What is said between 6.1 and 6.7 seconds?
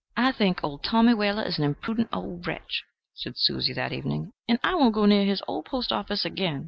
again."